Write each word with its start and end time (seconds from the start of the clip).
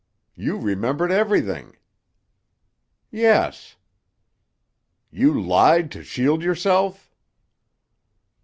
You 0.35 0.57
remembered 0.57 1.11
everything?" 1.11 1.77
"Yes." 3.11 3.75
"You 5.11 5.39
lied 5.39 5.91
to 5.91 6.03
shield 6.03 6.41
yourself?" 6.41 7.13